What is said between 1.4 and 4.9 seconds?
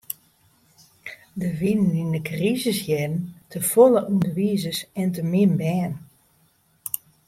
Der wienen yn de krisisjierren te folle ûnderwizers